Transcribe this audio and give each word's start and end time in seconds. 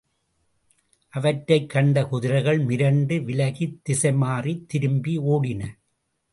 அவற்றைக் 1.09 1.69
கண்ட 1.69 2.05
குதிரைகள், 2.05 2.65
மிரண்டு 2.65 3.23
விலகித் 3.23 3.81
திசைமாறித் 3.89 4.65
திரும்பி 4.67 5.17
ஓடின. 5.17 5.67